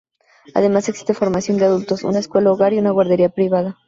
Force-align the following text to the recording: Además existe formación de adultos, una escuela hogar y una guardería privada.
Además 0.55 0.89
existe 0.89 1.13
formación 1.13 1.59
de 1.59 1.65
adultos, 1.65 2.03
una 2.03 2.17
escuela 2.17 2.51
hogar 2.51 2.73
y 2.73 2.79
una 2.79 2.89
guardería 2.89 3.29
privada. 3.29 3.77